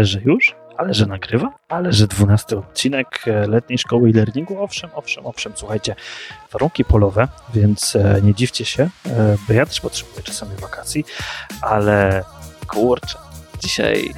[0.00, 4.62] ale że już, ale że nagrywa, ale że 12 odcinek e, letniej szkoły e-learningu.
[4.62, 5.94] Owszem, owszem, owszem, słuchajcie,
[6.52, 11.04] warunki polowe, więc e, nie dziwcie się, e, bo ja też potrzebuję czasami wakacji,
[11.62, 12.24] ale
[12.66, 13.18] kurczę,
[13.58, 14.14] dzisiaj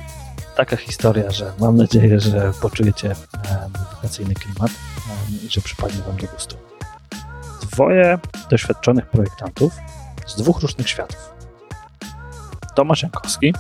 [0.57, 3.15] taka historia, że mam nadzieję, że poczujecie
[3.95, 4.71] wakacyjny klimat
[5.45, 6.57] i że przypadnie Wam do gustu.
[7.63, 8.19] Dwoje
[8.51, 9.73] doświadczonych projektantów
[10.27, 11.33] z dwóch różnych światów.
[12.75, 13.55] Tomasz Jankowski,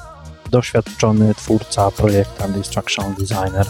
[0.52, 3.66] doświadczony twórca, projektant, instructional designer,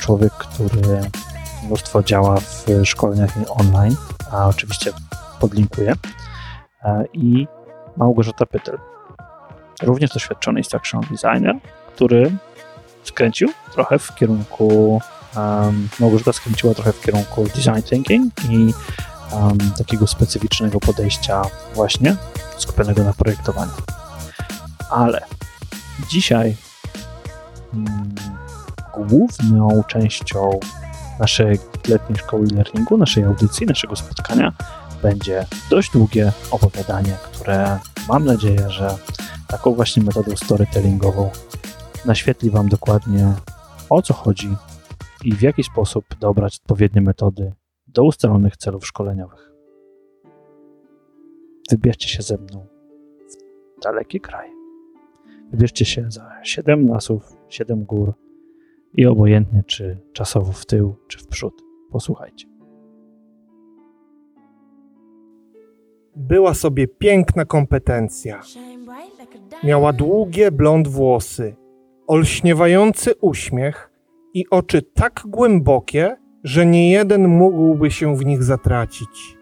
[0.00, 1.00] człowiek, który
[1.66, 3.96] mnóstwo działa w szkoleniach online,
[4.30, 4.92] a oczywiście
[5.40, 5.94] podlinkuję,
[7.12, 7.46] i
[7.96, 8.78] Małgorzata Pytel,
[9.82, 11.54] również doświadczony instructional designer,
[11.94, 12.30] który
[13.04, 15.00] skręcił trochę w kierunku,
[16.00, 18.74] Małgorzata skręciła trochę w kierunku design thinking i
[19.32, 21.42] um, takiego specyficznego podejścia
[21.74, 22.16] właśnie
[22.58, 23.72] skupionego na projektowaniu.
[24.90, 25.39] Ale
[26.08, 26.56] dzisiaj
[27.74, 28.14] mm,
[28.94, 30.60] główną częścią
[31.20, 34.52] naszej letniej szkoły e-learningu, naszej audycji, naszego spotkania
[35.02, 38.96] będzie dość długie opowiadanie, które mam nadzieję, że
[39.48, 41.30] taką właśnie metodą storytellingową
[42.04, 43.32] naświetli Wam dokładnie
[43.90, 44.56] o co chodzi
[45.24, 47.52] i w jaki sposób dobrać odpowiednie metody
[47.86, 49.50] do ustalonych celów szkoleniowych.
[51.70, 52.66] Wybierzcie się ze mną
[53.78, 54.59] w dalekie kraje.
[55.50, 58.12] Wybierzcie się za 7 lasów, 7 gór
[58.94, 61.62] i obojętnie czy czasowo w tył, czy w przód.
[61.90, 62.46] Posłuchajcie.
[66.16, 68.40] Była sobie piękna kompetencja.
[69.64, 71.56] Miała długie blond włosy,
[72.06, 73.90] olśniewający uśmiech
[74.34, 79.38] i oczy tak głębokie, że nie jeden mógłby się w nich zatracić.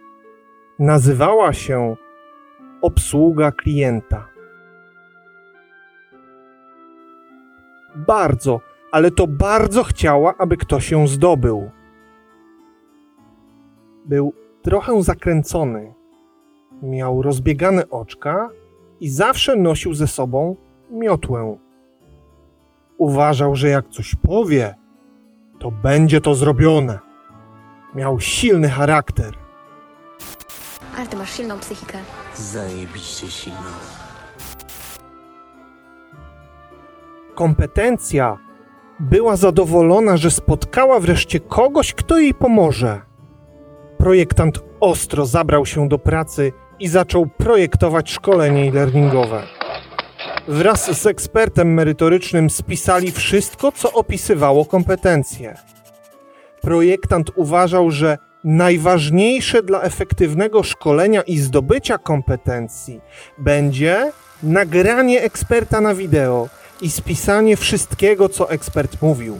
[0.78, 1.96] Nazywała się
[2.82, 4.27] obsługa klienta.
[8.06, 8.60] Bardzo,
[8.92, 11.70] ale to bardzo chciała, aby ktoś ją zdobył.
[14.06, 15.94] Był trochę zakręcony.
[16.82, 18.50] Miał rozbiegane oczka
[19.00, 20.56] i zawsze nosił ze sobą
[20.90, 21.56] miotłę.
[22.98, 24.74] Uważał, że jak coś powie,
[25.58, 26.98] to będzie to zrobione.
[27.94, 29.34] Miał silny charakter.
[30.96, 31.98] Ale ty masz silną psychikę.
[32.34, 33.97] Zajebiście silną.
[37.38, 38.38] Kompetencja
[39.00, 43.00] była zadowolona, że spotkała wreszcie kogoś, kto jej pomoże.
[43.98, 49.42] Projektant ostro zabrał się do pracy i zaczął projektować szkolenie e-learningowe.
[50.48, 55.54] Wraz z ekspertem merytorycznym spisali wszystko, co opisywało kompetencje.
[56.60, 63.00] Projektant uważał, że najważniejsze dla efektywnego szkolenia i zdobycia kompetencji
[63.38, 64.12] będzie
[64.42, 66.48] nagranie eksperta na wideo
[66.82, 69.38] i spisanie wszystkiego, co ekspert mówił.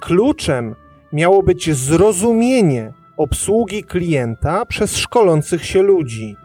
[0.00, 0.74] Kluczem
[1.12, 6.36] miało być zrozumienie obsługi klienta przez szkolących się ludzi.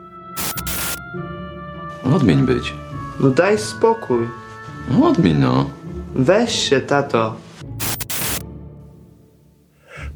[2.16, 2.73] Odmień być.
[3.19, 4.28] No daj spokój.
[4.91, 5.69] No odmień no.
[6.16, 7.35] Weź się, tato.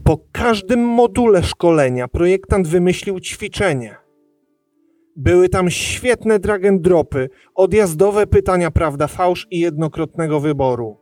[0.04, 3.99] Po każdym module szkolenia projektant wymyślił ćwiczenie.
[5.20, 10.98] Były tam świetne drag and dropy, odjazdowe pytania prawda fałsz i jednokrotnego wyboru.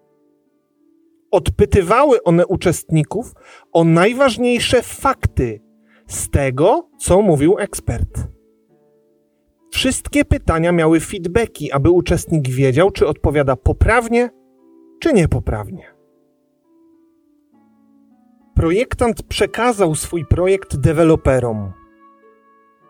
[1.31, 3.33] Odpytywały one uczestników
[3.73, 5.61] o najważniejsze fakty
[6.07, 8.27] z tego, co mówił ekspert.
[9.71, 14.29] Wszystkie pytania miały feedbacki, aby uczestnik wiedział, czy odpowiada poprawnie,
[14.99, 15.83] czy niepoprawnie.
[18.55, 21.76] Projektant przekazał swój projekt deweloperom.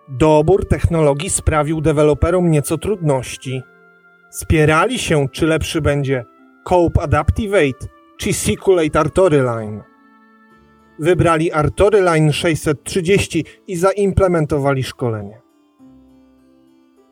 [0.10, 3.64] Dobór technologii sprawił deweloperom nieco trudności.
[4.30, 6.26] Spierali się, czy lepszy będzie
[6.64, 7.88] Cope Adaptivate
[8.18, 9.84] czy Sequelate Artoryline.
[11.00, 15.42] Wybrali Artoryline 630 i zaimplementowali szkolenie.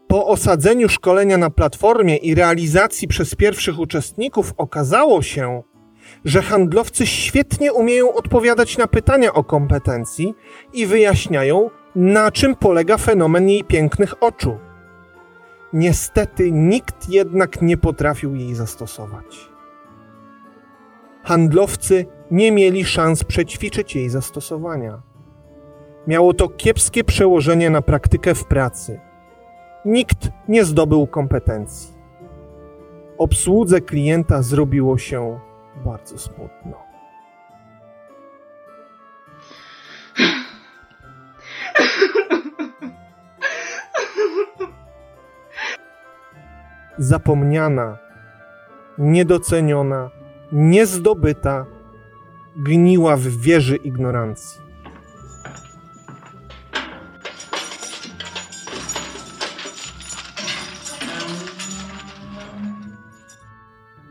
[0.07, 5.63] Po osadzeniu szkolenia na platformie i realizacji przez pierwszych uczestników okazało się,
[6.25, 10.33] że handlowcy świetnie umieją odpowiadać na pytania o kompetencji
[10.73, 14.57] i wyjaśniają, na czym polega fenomen jej pięknych oczu.
[15.73, 19.49] Niestety nikt jednak nie potrafił jej zastosować.
[21.23, 25.01] Handlowcy nie mieli szans przećwiczyć jej zastosowania.
[26.07, 28.99] Miało to kiepskie przełożenie na praktykę w pracy.
[29.85, 31.95] Nikt nie zdobył kompetencji.
[33.17, 35.39] Obsłudze klienta zrobiło się
[35.85, 36.94] bardzo smutno.
[46.97, 47.97] Zapomniana,
[48.97, 50.09] niedoceniona,
[50.51, 51.65] niezdobyta,
[52.55, 54.61] gniła w wieży ignorancji.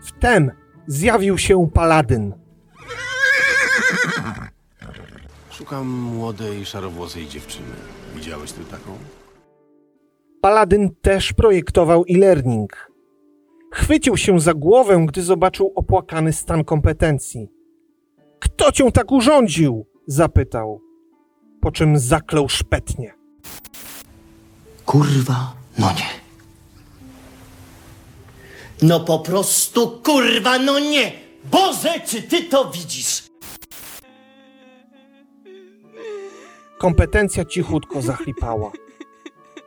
[0.05, 0.51] Wtem
[0.87, 2.35] zjawił się paladyn.
[5.51, 7.75] Szukam młodej, szarowłosej dziewczyny.
[8.15, 8.99] Widziałeś tu taką?
[10.44, 12.91] Paladyn też projektował e-learning.
[13.73, 17.49] Chwycił się za głowę, gdy zobaczył opłakany stan kompetencji.
[18.41, 19.87] Kto cię tak urządził?
[20.06, 20.81] zapytał,
[21.61, 23.14] po czym zaklął szpetnie.
[24.87, 26.11] Kurwa, no nie.
[28.82, 31.12] No po prostu kurwa, no nie!
[31.44, 33.23] Boże, czy ty to widzisz?
[36.79, 38.84] Kompetencja cichutko zachlipała.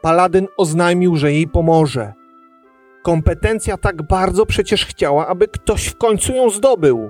[0.02, 2.14] Paladyn oznajmił, że jej pomoże.
[3.04, 7.10] Kompetencja tak bardzo przecież chciała, aby ktoś w końcu ją zdobył.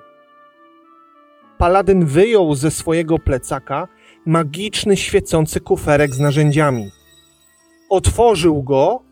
[1.58, 3.88] Paladyn wyjął ze swojego plecaka
[4.26, 6.92] magiczny, świecący kuferek z narzędziami.
[7.90, 9.04] Otworzył go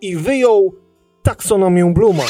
[0.00, 0.74] i wyjął
[1.22, 2.24] taksonomię Bluma.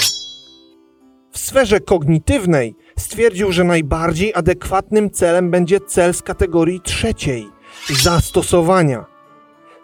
[1.30, 7.48] W sferze kognitywnej stwierdził, że najbardziej adekwatnym celem będzie cel z kategorii trzeciej
[7.90, 9.09] zastosowania.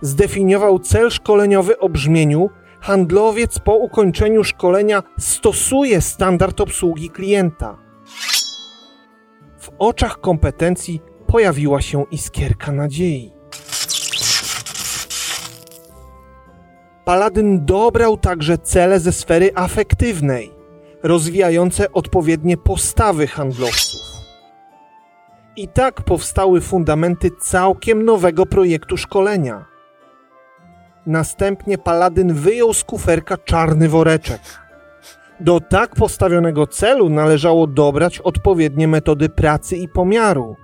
[0.00, 2.50] Zdefiniował cel szkoleniowy o brzmieniu:
[2.80, 7.78] handlowiec po ukończeniu szkolenia stosuje standard obsługi klienta.
[9.58, 13.32] W oczach kompetencji pojawiła się iskierka nadziei.
[17.04, 20.52] Paladyn dobrał także cele ze sfery afektywnej,
[21.02, 24.00] rozwijające odpowiednie postawy handlowców.
[25.56, 29.75] I tak powstały fundamenty całkiem nowego projektu szkolenia.
[31.06, 34.40] Następnie Paladyn wyjął z kuferka czarny woreczek.
[35.40, 40.56] Do tak postawionego celu należało dobrać odpowiednie metody pracy i pomiaru.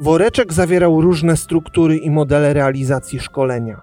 [0.00, 3.82] Woreczek zawierał różne struktury i modele realizacji szkolenia.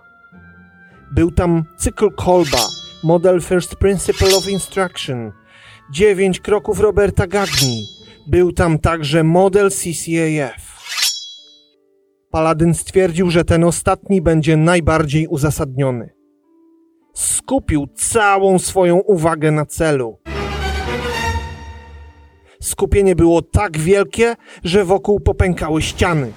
[1.11, 2.67] Był tam cykl Kolba,
[3.03, 5.31] model First Principle of Instruction,
[5.91, 7.83] dziewięć kroków Roberta Gagni.
[8.27, 10.80] Był tam także model CCAF.
[12.31, 16.09] Paladyn stwierdził, że ten ostatni będzie najbardziej uzasadniony.
[17.13, 20.17] Skupił całą swoją uwagę na celu.
[22.61, 26.31] Skupienie było tak wielkie, że wokół popękały ściany.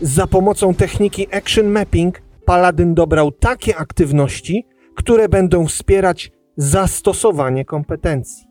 [0.00, 4.66] Za pomocą techniki Action Mapping Paladyn dobrał takie aktywności,
[4.96, 8.46] które będą wspierać zastosowanie kompetencji.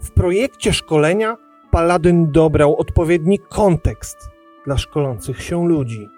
[0.00, 1.36] W projekcie szkolenia
[1.70, 4.30] Paladyn dobrał odpowiedni kontekst
[4.66, 6.08] dla szkolących się ludzi.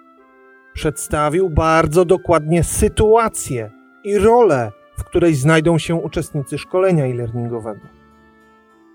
[0.73, 3.71] Przedstawił bardzo dokładnie sytuację
[4.03, 7.87] i rolę, w której znajdą się uczestnicy szkolenia e-learningowego.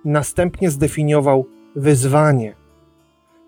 [0.04, 1.46] Następnie zdefiniował
[1.76, 2.54] wyzwanie.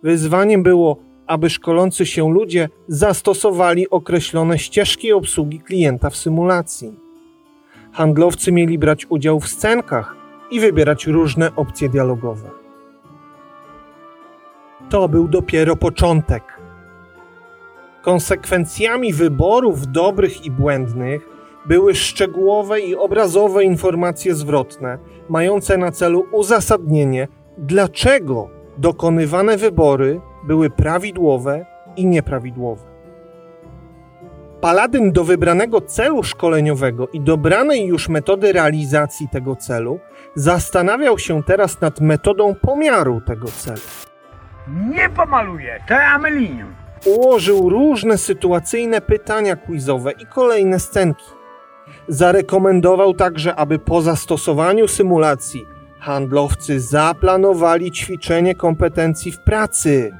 [0.02, 0.96] Wyzwaniem było,
[1.26, 6.98] aby szkolący się ludzie zastosowali określone ścieżki obsługi klienta w symulacji.
[7.92, 10.16] Handlowcy mieli brać udział w scenkach
[10.50, 12.59] i wybierać różne opcje dialogowe.
[14.90, 16.42] To był dopiero początek.
[18.02, 21.28] Konsekwencjami wyborów dobrych i błędnych
[21.66, 24.98] były szczegółowe i obrazowe informacje zwrotne,
[25.28, 28.48] mające na celu uzasadnienie, dlaczego
[28.78, 32.82] dokonywane wybory były prawidłowe i nieprawidłowe.
[34.60, 40.00] Paladyn do wybranego celu szkoleniowego i dobranej już metody realizacji tego celu
[40.34, 44.09] zastanawiał się teraz nad metodą pomiaru tego celu.
[44.74, 46.74] Nie pomaluję, te amelinium.
[47.06, 51.24] Ułożył różne sytuacyjne pytania quizowe i kolejne scenki.
[52.08, 55.64] Zarekomendował także, aby po zastosowaniu symulacji
[56.00, 60.12] handlowcy zaplanowali ćwiczenie kompetencji w pracy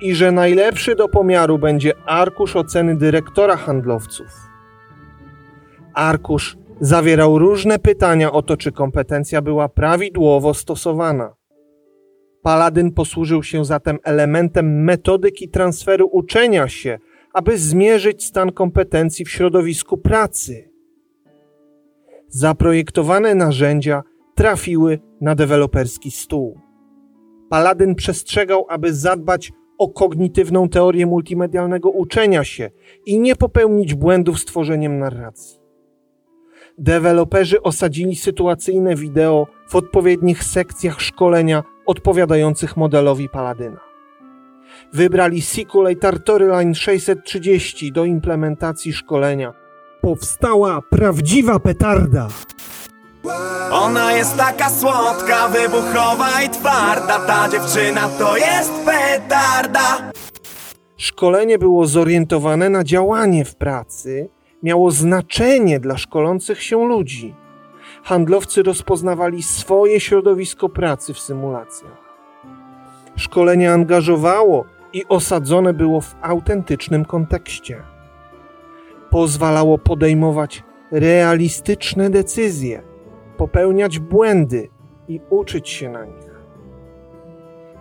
[0.00, 4.26] i że najlepszy do pomiaru będzie arkusz oceny dyrektora handlowców.
[5.94, 11.34] Arkusz zawierał różne pytania o to, czy kompetencja była prawidłowo stosowana.
[12.42, 16.98] Paladyn posłużył się zatem elementem metodyki transferu uczenia się,
[17.32, 20.70] aby zmierzyć stan kompetencji w środowisku pracy.
[22.28, 24.02] Zaprojektowane narzędzia
[24.34, 26.60] trafiły na deweloperski stół.
[27.50, 32.70] Paladyn przestrzegał, aby zadbać o kognitywną teorię multimedialnego uczenia się
[33.06, 35.58] i nie popełnić błędów z tworzeniem narracji.
[36.78, 43.80] Deweloperzy osadzili sytuacyjne wideo w odpowiednich sekcjach szkolenia odpowiadających modelowi Paladyna.
[44.92, 49.52] Wybrali Simulator Storyline 630 do implementacji szkolenia
[50.00, 52.28] powstała prawdziwa petarda.
[53.70, 60.12] Ona jest taka słodka, wybuchowa i twarda Ta dziewczyna to jest petarda
[61.02, 64.28] Szkolenie było zorientowane na działanie w pracy,
[64.62, 67.34] miało znaczenie dla szkolących się ludzi.
[68.02, 72.02] Handlowcy rozpoznawali swoje środowisko pracy w symulacjach.
[73.16, 77.82] Szkolenie angażowało i osadzone było w autentycznym kontekście.
[79.10, 82.82] Pozwalało podejmować realistyczne decyzje,
[83.36, 84.68] popełniać błędy
[85.08, 86.32] i uczyć się na nich.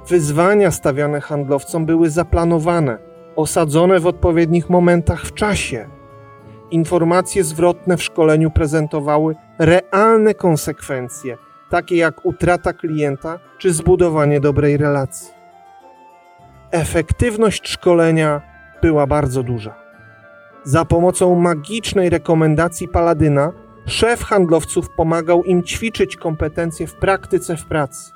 [0.07, 2.97] Wyzwania stawiane handlowcom były zaplanowane,
[3.35, 5.89] osadzone w odpowiednich momentach w czasie.
[6.71, 11.37] Informacje zwrotne w szkoleniu prezentowały realne konsekwencje,
[11.69, 15.29] takie jak utrata klienta czy zbudowanie dobrej relacji.
[16.71, 18.41] Efektywność szkolenia
[18.81, 19.75] była bardzo duża.
[20.63, 23.51] Za pomocą magicznej rekomendacji Paladyna
[23.85, 28.11] szef handlowców pomagał im ćwiczyć kompetencje w praktyce w pracy.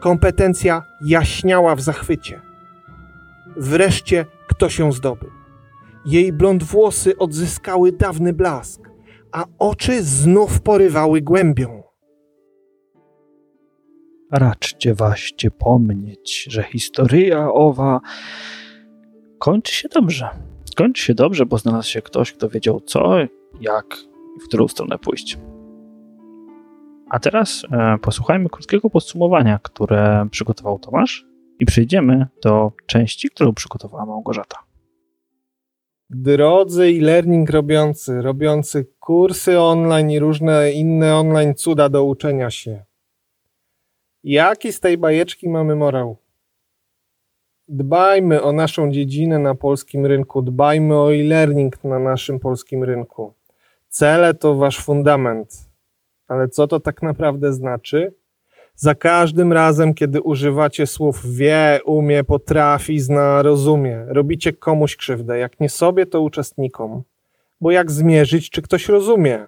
[0.00, 2.40] Kompetencja jaśniała w zachwycie.
[3.56, 5.39] Wreszcie ktoś ją zdobył.
[6.06, 8.90] Jej blond włosy odzyskały dawny blask,
[9.32, 11.82] a oczy znów porywały głębią.
[14.32, 18.00] Raczcie waście pomnieć, że historia owa
[19.38, 20.28] kończy się dobrze.
[20.76, 23.16] Kończy się dobrze, bo znalazł się ktoś, kto wiedział co,
[23.60, 23.96] jak
[24.36, 25.38] i w którą stronę pójść.
[27.10, 31.26] A teraz e, posłuchajmy krótkiego podsumowania, które przygotował Tomasz
[31.60, 34.69] i przejdziemy do części, którą przygotowała Małgorzata.
[36.12, 42.84] Drodzy e-learning robiący, robiący kursy online i różne inne online cuda do uczenia się.
[44.24, 46.16] Jaki z tej bajeczki mamy morał?
[47.68, 53.34] Dbajmy o naszą dziedzinę na polskim rynku, dbajmy o e-learning na naszym polskim rynku.
[53.88, 55.68] Cele to wasz fundament.
[56.28, 58.14] Ale co to tak naprawdę znaczy?
[58.82, 65.38] Za każdym razem, kiedy używacie słów wie, umie, potrafi, zna, rozumie, robicie komuś krzywdę.
[65.38, 67.02] Jak nie sobie, to uczestnikom.
[67.60, 69.46] Bo jak zmierzyć, czy ktoś rozumie?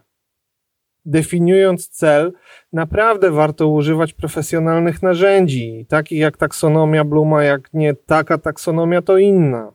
[1.04, 2.32] Definiując cel,
[2.72, 9.72] naprawdę warto używać profesjonalnych narzędzi, takich jak taksonomia Bluma, jak nie taka taksonomia, to inna.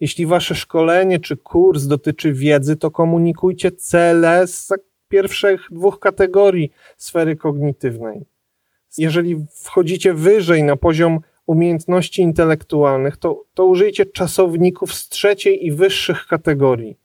[0.00, 4.68] Jeśli wasze szkolenie czy kurs dotyczy wiedzy, to komunikujcie cele z
[5.08, 8.31] pierwszych dwóch kategorii sfery kognitywnej.
[8.98, 16.26] Jeżeli wchodzicie wyżej na poziom umiejętności intelektualnych, to, to użyjcie czasowników z trzeciej i wyższych
[16.26, 16.98] kategorii.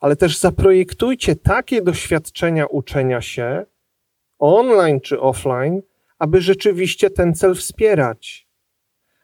[0.00, 3.66] Ale też zaprojektujcie takie doświadczenia uczenia się,
[4.38, 5.82] online czy offline,
[6.18, 8.48] aby rzeczywiście ten cel wspierać.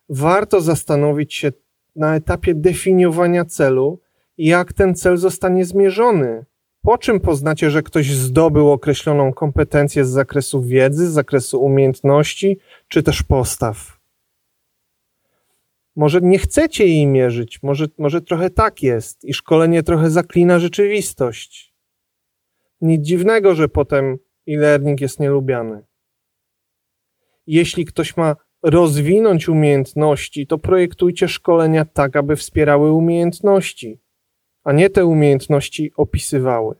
[0.09, 1.53] Warto zastanowić się
[1.97, 4.01] na etapie definiowania celu,
[4.39, 6.45] jak ten cel zostanie zmierzony.
[6.87, 13.03] Po czym poznacie, że ktoś zdobył określoną kompetencję z zakresu wiedzy, z zakresu umiejętności, czy
[13.03, 14.01] też postaw?
[15.97, 21.75] Może nie chcecie jej mierzyć, może, może trochę tak jest i szkolenie trochę zaklina rzeczywistość.
[22.81, 25.85] Nic dziwnego, że potem e-learning jest nielubiany.
[27.47, 34.01] Jeśli ktoś ma rozwinąć umiejętności, to projektujcie szkolenia tak, aby wspierały umiejętności,
[34.67, 36.75] a nie te umiejętności opisywały.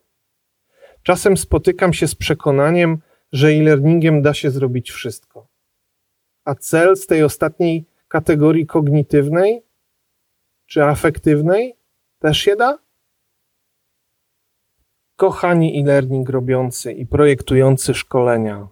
[1.03, 2.99] Czasem spotykam się z przekonaniem,
[3.33, 5.49] że e-learningiem da się zrobić wszystko.
[6.45, 9.63] A cel z tej ostatniej kategorii kognitywnej
[10.67, 11.77] czy afektywnej
[12.19, 12.79] też się da?
[15.17, 18.69] Kochani e-learning robiący i projektujący szkolenia,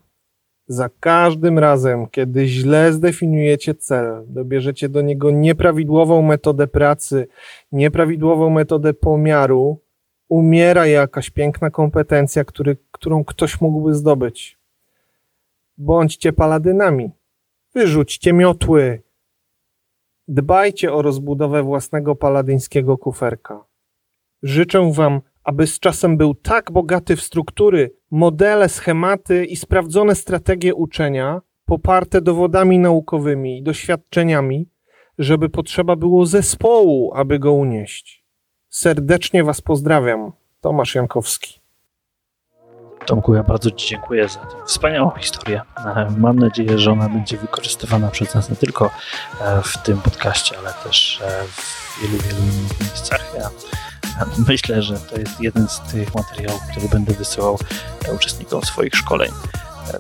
[0.67, 7.27] za każdym razem, kiedy źle zdefiniujecie cel, dobierzecie do niego nieprawidłową metodę pracy,
[7.73, 9.79] nieprawidłową metodę pomiaru,
[10.29, 14.59] umiera jakaś piękna kompetencja, który, którą ktoś mógłby zdobyć.
[15.79, 17.11] Bądźcie paladynami.
[17.75, 19.03] Wyrzućcie miotły.
[20.29, 23.65] Dbajcie o rozbudowę własnego paladyńskiego kuferka.
[24.43, 30.75] Życzę Wam, aby z czasem był tak bogaty w struktury, modele, schematy i sprawdzone strategie
[30.75, 34.69] uczenia, poparte dowodami naukowymi i doświadczeniami,
[35.19, 38.25] żeby potrzeba było zespołu, aby go unieść.
[38.69, 40.33] Serdecznie Was pozdrawiam.
[40.61, 41.61] Tomasz Jankowski.
[43.07, 45.63] Tomku, ja bardzo Ci dziękuję za tę wspaniałą historię.
[45.77, 48.91] E, Mam nadzieję, że ona będzie wykorzystywana przez nas nie tylko
[49.41, 53.35] e, w tym podcaście, ale też e, w wielu, wielu innych miejscach.
[53.39, 53.51] Ja
[54.49, 57.59] myślę, że to jest jeden z tych materiałów, który będę wysyłał
[58.15, 59.31] uczestnikom swoich szkoleń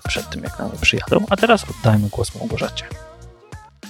[0.08, 1.24] przed tym, jak na przyjadą.
[1.30, 2.84] A teraz oddajmy głos Małgorzacie.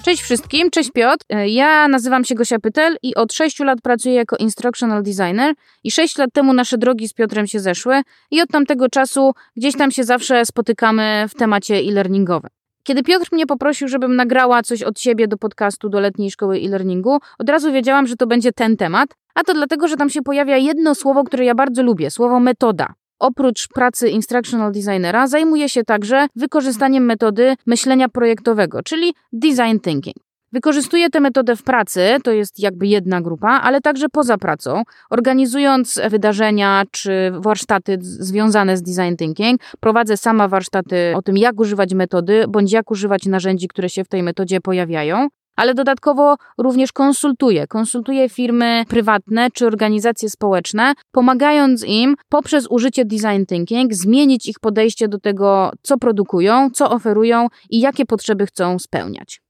[0.03, 1.25] Cześć wszystkim, cześć Piotr.
[1.29, 5.53] E, Ja nazywam się Gosia Pytel i od 6 lat pracuję jako instructional designer
[5.83, 8.01] i 6 lat temu nasze drogi z Piotrem się zeszły
[8.31, 12.49] i od tamtego czasu gdzieś tam się zawsze spotykamy w temacie e-learningowym.
[12.85, 17.17] Kiedy Piotr mnie poprosił, żebym nagrała coś od siebie do podcastu do letniej szkoły e-learningu,
[17.39, 20.57] od razu wiedziałam, że to będzie ten temat, a to dlatego, że tam się pojawia
[20.57, 22.93] jedno słowo, które ja bardzo lubię, słowo metoda.
[23.19, 30.24] Oprócz pracy instructional designera zajmuję się także wykorzystaniem metody myślenia projektowego, czyli design thinking.
[30.51, 35.99] Wykorzystuję tę metodę w pracy, to jest jakby jedna grupa, ale także poza pracą, organizując
[36.09, 39.61] wydarzenia czy warsztaty związane z design thinking.
[39.79, 44.07] Prowadzę sama warsztaty o tym, jak używać metody, bądź jak używać narzędzi, które się w
[44.07, 47.67] tej metodzie pojawiają ale dodatkowo również konsultuję.
[47.67, 55.07] Konsultuję firmy prywatne czy organizacje społeczne, pomagając im poprzez użycie design thinking zmienić ich podejście
[55.07, 59.44] do tego, co produkują, co oferują i jakie potrzeby chcą spełniać.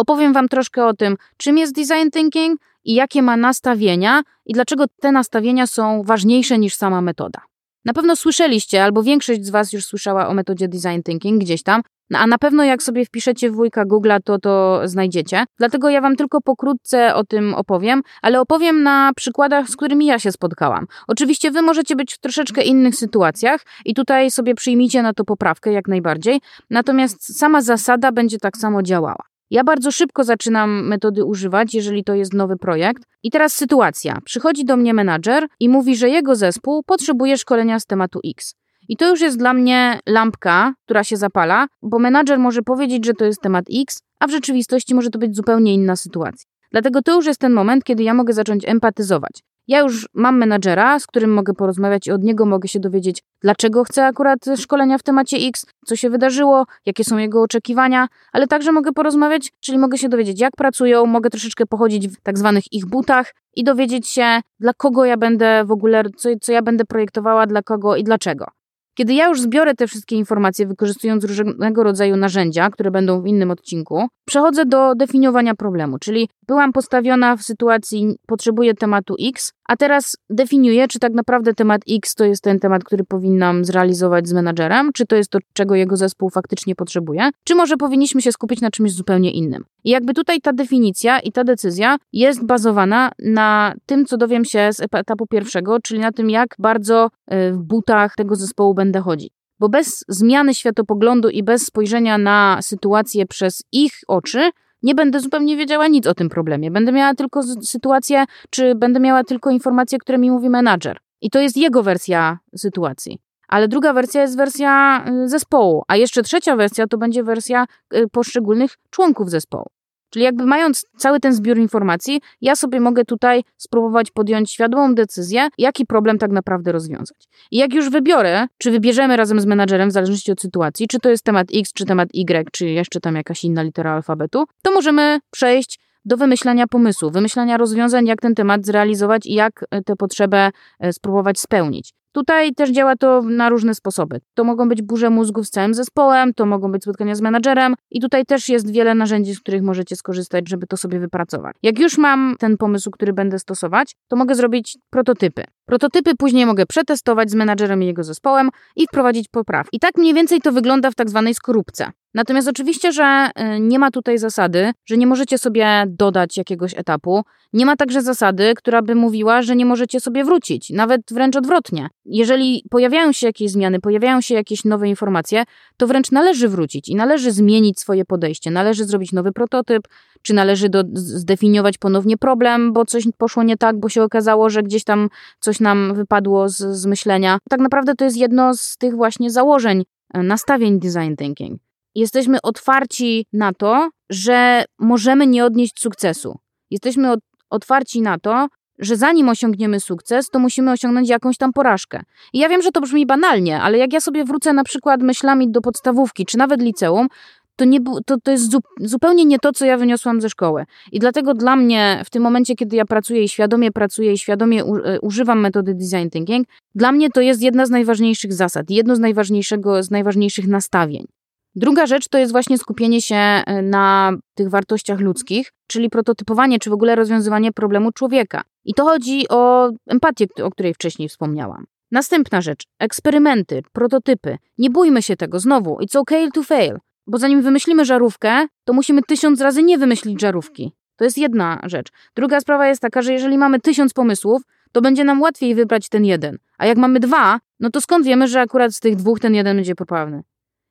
[0.00, 4.84] Opowiem Wam troszkę o tym, czym jest design thinking i jakie ma nastawienia i dlaczego
[5.00, 7.40] te nastawienia są ważniejsze niż sama metoda.
[7.84, 11.82] Na pewno słyszeliście, albo większość z Was już słyszała o metodzie design thinking gdzieś tam,
[12.10, 15.44] no a na pewno jak sobie wpiszecie w wujka Google'a, to to znajdziecie.
[15.58, 20.18] Dlatego ja Wam tylko pokrótce o tym opowiem, ale opowiem na przykładach, z którymi ja
[20.18, 20.86] się spotkałam.
[21.08, 25.72] Oczywiście Wy możecie być w troszeczkę innych sytuacjach i tutaj sobie przyjmijcie na to poprawkę
[25.72, 26.40] jak najbardziej,
[26.70, 29.29] natomiast sama zasada będzie tak samo działała.
[29.50, 33.02] Ja bardzo szybko zaczynam metody używać, jeżeli to jest nowy projekt.
[33.22, 34.18] I teraz sytuacja.
[34.24, 38.54] Przychodzi do mnie menadżer i mówi, że jego zespół potrzebuje szkolenia z tematu X.
[38.88, 43.14] I to już jest dla mnie lampka, która się zapala, bo menadżer może powiedzieć, że
[43.14, 46.50] to jest temat X, a w rzeczywistości może to być zupełnie inna sytuacja.
[46.72, 49.32] Dlatego to już jest ten moment, kiedy ja mogę zacząć empatyzować.
[49.68, 53.84] Ja już mam menadżera, z którym mogę porozmawiać i od niego mogę się dowiedzieć, dlaczego
[53.84, 58.72] chce akurat szkolenia w temacie X, co się wydarzyło, jakie są jego oczekiwania, ale także
[58.72, 62.86] mogę porozmawiać, czyli mogę się dowiedzieć, jak pracują, mogę troszeczkę pochodzić w tak zwanych ich
[62.86, 67.46] butach i dowiedzieć się, dla kogo ja będę w ogóle, co, co ja będę projektowała,
[67.46, 68.46] dla kogo i dlaczego.
[68.94, 73.50] Kiedy ja już zbiorę te wszystkie informacje, wykorzystując różnego rodzaju narzędzia, które będą w innym
[73.50, 80.16] odcinku, przechodzę do definiowania problemu, czyli byłam postawiona w sytuacji, potrzebuję tematu X, a teraz
[80.30, 84.90] definiuję, czy tak naprawdę temat X to jest ten temat, który powinnam zrealizować z menadżerem,
[84.94, 88.70] czy to jest to, czego jego zespół faktycznie potrzebuje, czy może powinniśmy się skupić na
[88.70, 89.64] czymś zupełnie innym.
[89.84, 94.68] I jakby tutaj ta definicja i ta decyzja jest bazowana na tym, co dowiem się
[94.72, 97.08] z etapu pierwszego, czyli na tym, jak bardzo
[97.52, 99.32] w butach tego zespołu będę chodzić.
[99.58, 104.50] Bo bez zmiany światopoglądu i bez spojrzenia na sytuację przez ich oczy,
[104.82, 106.70] nie będę zupełnie wiedziała nic o tym problemie.
[106.70, 110.98] Będę miała tylko sytuację, czy będę miała tylko informacje, które mi mówi menadżer.
[111.20, 113.18] I to jest jego wersja sytuacji.
[113.48, 117.66] Ale druga wersja jest wersja zespołu, a jeszcze trzecia wersja to będzie wersja
[118.12, 119.66] poszczególnych członków zespołu.
[120.10, 125.48] Czyli jakby mając cały ten zbiór informacji, ja sobie mogę tutaj spróbować podjąć świadomą decyzję,
[125.58, 127.16] jaki problem tak naprawdę rozwiązać.
[127.50, 131.10] I jak już wybiorę, czy wybierzemy razem z menadżerem, w zależności od sytuacji, czy to
[131.10, 135.18] jest temat X, czy temat Y, czy jeszcze tam jakaś inna litera alfabetu, to możemy
[135.30, 140.50] przejść do wymyślania pomysłu, wymyślania rozwiązań, jak ten temat zrealizować i jak tę potrzebę
[140.92, 141.99] spróbować spełnić.
[142.12, 144.20] Tutaj też działa to na różne sposoby.
[144.34, 148.00] To mogą być burze mózgów z całym zespołem, to mogą być spotkania z menadżerem i
[148.00, 151.56] tutaj też jest wiele narzędzi, z których możecie skorzystać, żeby to sobie wypracować.
[151.62, 155.44] Jak już mam ten pomysł, który będę stosować, to mogę zrobić prototypy.
[155.66, 159.76] Prototypy później mogę przetestować z menadżerem i jego zespołem i wprowadzić poprawki.
[159.76, 161.90] I tak mniej więcej to wygląda w tak zwanej skorupce.
[162.14, 167.22] Natomiast oczywiście, że nie ma tutaj zasady, że nie możecie sobie dodać jakiegoś etapu.
[167.52, 171.88] Nie ma także zasady, która by mówiła, że nie możecie sobie wrócić, nawet wręcz odwrotnie.
[172.04, 175.44] Jeżeli pojawiają się jakieś zmiany, pojawiają się jakieś nowe informacje,
[175.76, 179.88] to wręcz należy wrócić i należy zmienić swoje podejście, należy zrobić nowy prototyp,
[180.22, 184.62] czy należy do, zdefiniować ponownie problem, bo coś poszło nie tak, bo się okazało, że
[184.62, 185.08] gdzieś tam
[185.40, 187.38] coś nam wypadło z, z myślenia.
[187.50, 191.69] Tak naprawdę to jest jedno z tych właśnie założeń, nastawień design thinking.
[191.94, 196.38] Jesteśmy otwarci na to, że możemy nie odnieść sukcesu.
[196.70, 197.14] Jesteśmy
[197.50, 198.48] otwarci na to,
[198.78, 202.02] że zanim osiągniemy sukces, to musimy osiągnąć jakąś tam porażkę.
[202.32, 205.50] I ja wiem, że to brzmi banalnie, ale jak ja sobie wrócę na przykład myślami
[205.50, 207.08] do podstawówki, czy nawet liceum,
[207.56, 210.64] to, nie, to, to jest zupełnie nie to, co ja wyniosłam ze szkoły.
[210.92, 214.64] I dlatego dla mnie w tym momencie, kiedy ja pracuję i świadomie pracuję i świadomie
[214.64, 218.98] u, używam metody design thinking, dla mnie to jest jedna z najważniejszych zasad, jedno z,
[218.98, 221.06] najważniejszego, z najważniejszych nastawień.
[221.54, 226.72] Druga rzecz to jest właśnie skupienie się na tych wartościach ludzkich, czyli prototypowanie czy w
[226.72, 228.42] ogóle rozwiązywanie problemu człowieka.
[228.64, 231.66] I to chodzi o empatię, o której wcześniej wspomniałam.
[231.90, 234.38] Następna rzecz, eksperymenty, prototypy.
[234.58, 236.78] Nie bójmy się tego, znowu, it's okay to fail.
[237.06, 240.72] bo zanim wymyślimy żarówkę, to musimy tysiąc razy nie wymyślić żarówki.
[240.96, 241.88] To jest jedna rzecz.
[242.16, 246.04] Druga sprawa jest taka, że jeżeli mamy tysiąc pomysłów, to będzie nam łatwiej wybrać ten
[246.04, 246.38] jeden.
[246.58, 249.56] A jak mamy dwa, no to skąd wiemy, że akurat z tych dwóch ten jeden
[249.56, 250.22] będzie poprawny?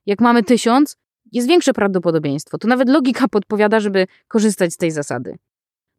[0.05, 0.97] Jak mamy tysiąc,
[1.31, 2.57] jest większe prawdopodobieństwo.
[2.57, 5.37] To nawet logika podpowiada, żeby korzystać z tej zasady.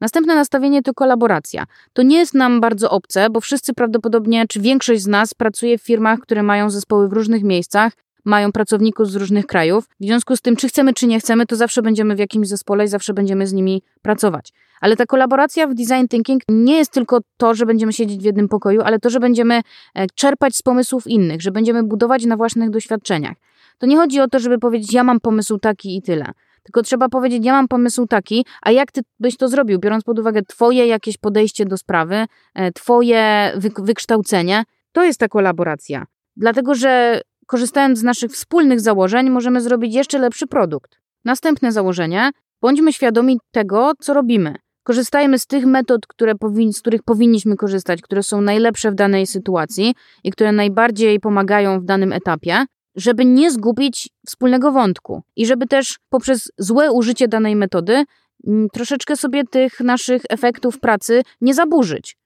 [0.00, 1.64] Następne nastawienie to kolaboracja.
[1.92, 5.82] To nie jest nam bardzo obce, bo wszyscy prawdopodobnie, czy większość z nas pracuje w
[5.82, 7.92] firmach, które mają zespoły w różnych miejscach,
[8.24, 9.84] mają pracowników z różnych krajów.
[10.00, 12.84] W związku z tym, czy chcemy, czy nie chcemy, to zawsze będziemy w jakimś zespole
[12.84, 14.52] i zawsze będziemy z nimi pracować.
[14.80, 18.48] Ale ta kolaboracja w design thinking nie jest tylko to, że będziemy siedzieć w jednym
[18.48, 19.60] pokoju, ale to, że będziemy
[19.94, 23.36] e, czerpać z pomysłów innych, że będziemy budować na własnych doświadczeniach.
[23.80, 26.24] To nie chodzi o to, żeby powiedzieć, ja mam pomysł taki i tyle.
[26.62, 30.18] Tylko trzeba powiedzieć, ja mam pomysł taki, a jak ty byś to zrobił, biorąc pod
[30.18, 36.06] uwagę twoje jakieś podejście do sprawy, e, twoje wykształcenie, to jest ta kolaboracja.
[36.36, 41.00] Dlatego, że korzystając z naszych wspólnych założeń, możemy zrobić jeszcze lepszy produkt.
[41.24, 44.54] Następne założenie: bądźmy świadomi tego, co robimy.
[44.82, 49.26] Korzystajmy z tych metod, które powin- z których powinniśmy korzystać, które są najlepsze w danej
[49.26, 52.64] sytuacji i które najbardziej pomagają w danym etapie,
[53.00, 58.04] żeby nie zgubić wspólnego wątku i żeby też poprzez złe użycie danej metody
[58.46, 62.16] mm, troszeczkę sobie tych naszych efektów pracy nie zaburzyć.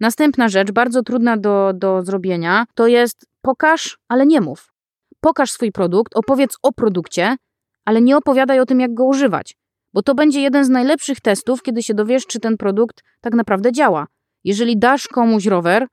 [0.00, 4.72] Następna rzecz, bardzo trudna do, do zrobienia, to jest pokaż, ale nie mów.
[5.20, 7.36] Pokaż swój produkt, opowiedz o produkcie,
[7.84, 9.56] ale nie opowiadaj o tym, jak go używać,
[9.92, 13.72] bo to będzie jeden z najlepszych testów, kiedy się dowiesz, czy ten produkt tak naprawdę
[13.72, 14.06] działa.
[14.44, 15.86] Jeżeli dasz komuś rower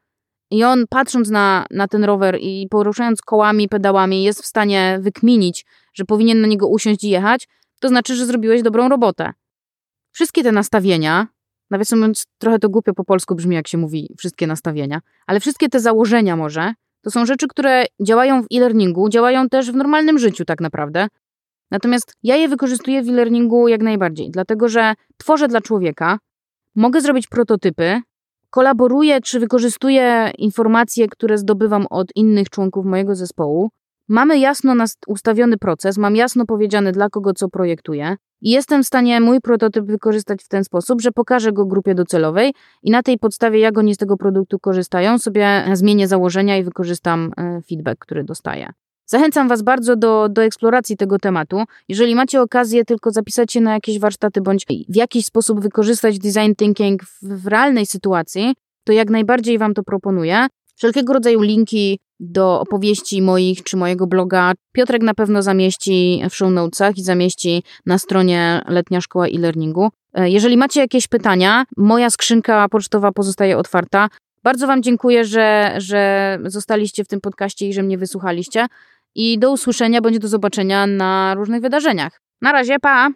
[0.51, 5.65] i on patrząc na, na ten rower i poruszając kołami, pedałami, jest w stanie wykminić,
[5.93, 7.47] że powinien na niego usiąść i jechać,
[7.79, 9.33] to znaczy, że zrobiłeś dobrą robotę.
[10.11, 11.27] Wszystkie te nastawienia,
[11.69, 15.69] nawiasem mówiąc, trochę to głupio po polsku brzmi, jak się mówi wszystkie nastawienia, ale wszystkie
[15.69, 20.45] te założenia może, to są rzeczy, które działają w e-learningu, działają też w normalnym życiu
[20.45, 21.07] tak naprawdę.
[21.71, 26.19] Natomiast ja je wykorzystuję w e-learningu jak najbardziej, dlatego że tworzę dla człowieka,
[26.75, 28.01] mogę zrobić prototypy,
[28.49, 33.69] kolaboruję czy wykorzystuję informacje, które zdobywam od innych członków mojego zespołu.
[34.07, 34.75] Mamy jasno
[35.07, 39.85] ustawiony proces, mam jasno powiedziane dla kogo co projektuję i jestem w stanie mój prototyp
[39.85, 43.95] wykorzystać w ten sposób, że pokażę go grupie docelowej i na tej podstawie, jak oni
[43.95, 48.73] z tego produktu korzystają, sobie zmienię założenia i wykorzystam e, feedback, który dostaję.
[49.11, 51.63] Zachęcam Was bardzo do, do eksploracji tego tematu.
[51.87, 56.53] Jeżeli macie okazję tylko zapisać się na jakieś warsztaty bądź w jakiś sposób wykorzystać design
[56.57, 60.47] thinking w, w realnej sytuacji, to jak najbardziej Wam to proponuję.
[60.75, 66.51] Wszelkiego rodzaju linki do opowieści moich czy mojego bloga Piotrek na pewno zamieści w show
[66.51, 69.89] notesach i zamieści na stronie Letnia Szkoła e-Learningu.
[70.13, 74.09] E, jeżeli macie jakieś pytania, moja skrzynka pocztowa pozostaje otwarta.
[74.43, 78.67] Bardzo Wam dziękuję, że, że zostaliście w tym podcaście i że mnie wysłuchaliście.
[79.15, 82.21] I do usłyszenia bądź do zobaczenia na różnych wydarzeniach.
[82.41, 83.09] Na razie, pa!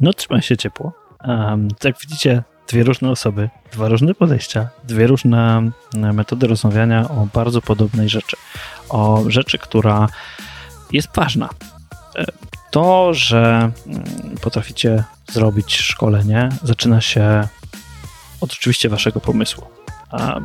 [0.00, 0.92] No, trzymaj się ciepło.
[1.24, 7.28] Um, jak widzicie, dwie różne osoby, dwa różne podejścia, dwie różne e, metody rozmawiania o
[7.34, 8.36] bardzo podobnej rzeczy.
[8.88, 10.08] O rzeczy, która
[10.92, 11.48] jest ważna.
[12.16, 12.24] E,
[12.70, 14.04] to, że mm,
[14.40, 17.48] potraficie zrobić szkolenie, zaczyna się
[18.40, 19.64] od oczywiście waszego pomysłu.
[20.10, 20.40] A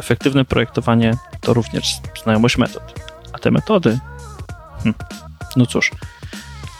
[0.00, 3.13] efektywne projektowanie to również znajomość metod.
[3.44, 3.98] Te metody,
[4.84, 4.94] hm,
[5.56, 5.90] no cóż,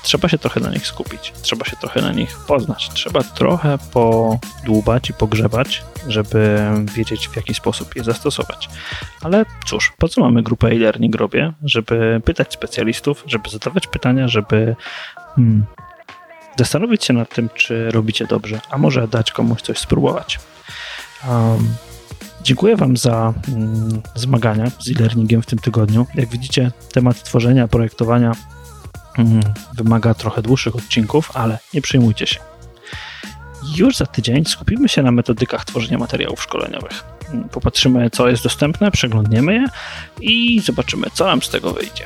[0.03, 5.11] trzeba się trochę na nich skupić, trzeba się trochę na nich poznać, trzeba trochę podłubać
[5.11, 8.69] i pogrzebać, żeby wiedzieć w jaki sposób je zastosować.
[9.23, 11.53] Ale cóż, po co mamy grupę e-learning robię?
[11.65, 14.77] Żeby pytać specjalistów, żeby zadawać pytania, żeby
[15.35, 15.65] hmm,
[16.59, 20.41] zastanowić się nad tym, czy robicie dobrze, a może dać komuś coś spróbować.
[21.29, 21.75] Um,
[22.45, 26.07] Dziękuję Wam za mm, zmagania z e-learningiem w tym tygodniu.
[26.15, 28.33] Jak widzicie, temat tworzenia, projektowania
[29.19, 29.41] mm,
[29.75, 32.41] wymaga trochę dłuższych odcinków, ale nie przejmujcie się.
[33.77, 37.05] Już za tydzień skupimy się na metodykach tworzenia materiałów szkoleniowych.
[37.33, 39.65] Mm, popatrzymy, co jest dostępne, przeglądniemy je
[40.21, 42.05] i zobaczymy, co nam z tego wyjdzie.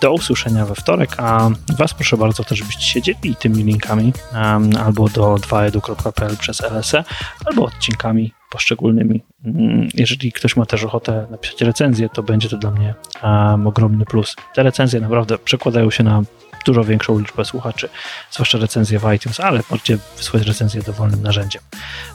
[0.00, 4.70] Do usłyszenia we wtorek, a Was proszę bardzo też, żebyście się dzielili tymi linkami um,
[4.84, 7.04] albo do 2edu.pl przez LSE,
[7.44, 9.24] albo odcinkami poszczególnymi.
[9.44, 14.04] Mm, jeżeli ktoś ma też ochotę napisać recenzję, to będzie to dla mnie um, ogromny
[14.04, 14.36] plus.
[14.54, 16.22] Te recenzje naprawdę przekładają się na
[16.64, 17.88] dużo większą liczbę słuchaczy,
[18.30, 21.62] zwłaszcza recenzje w iTunes, ale możecie wysłać recenzję dowolnym narzędziem.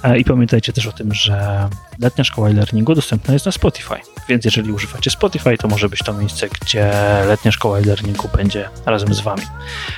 [0.03, 3.95] E, I pamiętajcie też o tym, że letnia szkoła e-learningu dostępna jest na Spotify,
[4.29, 6.91] więc jeżeli używacie Spotify, to może być to miejsce, gdzie
[7.27, 9.43] letnia szkoła e-learningu będzie razem z Wami.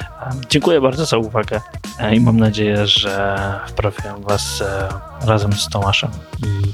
[0.02, 1.62] E, dziękuję bardzo za uwagę
[2.00, 3.36] e, i mam nadzieję, że
[3.68, 4.64] wprawiam Was
[5.22, 6.12] razem z Tomaszem
[6.44, 6.72] i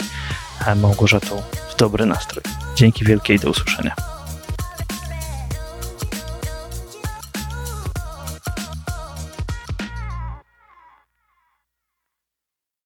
[0.76, 2.44] Małgorzatą w dobry nastrój.
[2.76, 3.96] Dzięki wielkiej, do usłyszenia.